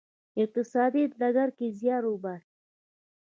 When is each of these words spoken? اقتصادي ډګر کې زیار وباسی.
اقتصادي 0.43 1.03
ډګر 1.19 1.49
کې 1.57 1.67
زیار 1.79 2.03
وباسی. 2.07 2.55